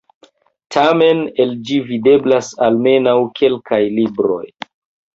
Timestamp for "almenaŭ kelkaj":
2.71-3.83